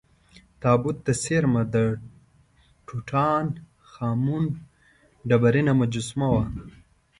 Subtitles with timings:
[0.61, 1.75] تابوت ته څېرمه د
[2.85, 3.47] ټوټا ن
[3.89, 4.45] خا مون
[5.27, 6.45] ډبرینه مجسمه وه.